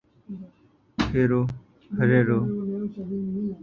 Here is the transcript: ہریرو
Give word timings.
ہریرو 1.97 2.39